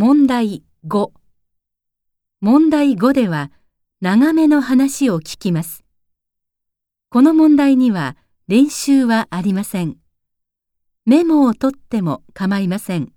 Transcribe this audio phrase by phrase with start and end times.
[0.00, 1.10] 問題5
[2.40, 3.50] 問題5では
[4.00, 5.82] 長めの話を聞きます。
[7.10, 8.16] この問題には
[8.46, 9.96] 練習はありません。
[11.04, 13.12] メモを取っても構いません。